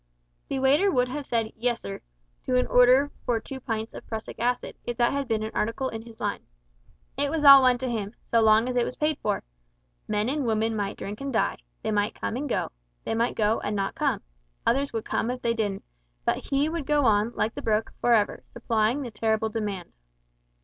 The 0.47 0.57
waiter 0.57 0.89
would 0.89 1.09
have 1.09 1.27
said 1.27 1.53
"Yessir" 1.55 2.01
to 2.45 2.55
an 2.55 2.65
order 2.65 3.11
for 3.23 3.39
two 3.39 3.59
pints 3.59 3.93
of 3.93 4.07
prussic 4.07 4.39
acid, 4.39 4.75
if 4.83 4.97
that 4.97 5.11
had 5.13 5.27
been 5.27 5.43
an 5.43 5.51
article 5.53 5.89
in 5.89 6.01
his 6.01 6.19
line. 6.19 6.41
It 7.17 7.29
was 7.29 7.43
all 7.43 7.61
one 7.61 7.77
to 7.77 7.87
him, 7.87 8.15
so 8.31 8.41
long 8.41 8.67
as 8.67 8.75
it 8.75 8.83
was 8.83 8.95
paid 8.95 9.19
for. 9.19 9.43
Men 10.07 10.27
and 10.27 10.43
women 10.47 10.75
might 10.75 10.97
drink 10.97 11.21
and 11.21 11.31
die; 11.31 11.57
they 11.83 11.91
might 11.91 12.15
come 12.15 12.35
and 12.35 12.49
go; 12.49 12.71
they 13.03 13.13
might 13.13 13.35
go 13.35 13.59
and 13.59 13.75
not 13.75 13.93
come 13.93 14.23
others 14.65 14.91
would 14.91 15.05
come 15.05 15.29
if 15.29 15.43
they 15.43 15.53
didn't, 15.53 15.83
but 16.25 16.49
he 16.49 16.67
would 16.67 16.87
go 16.87 17.05
on, 17.05 17.31
like 17.35 17.53
the 17.53 17.61
brook, 17.61 17.93
"for 18.01 18.11
ever," 18.13 18.41
supplying 18.55 19.03
the 19.03 19.11
terrible 19.11 19.49
demand. 19.49 19.91